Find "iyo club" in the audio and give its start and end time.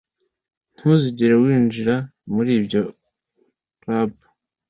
2.63-4.09